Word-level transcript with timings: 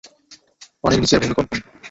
পানির 0.83 0.99
নিচের 1.01 1.19
ভূকম্পন। 1.23 1.59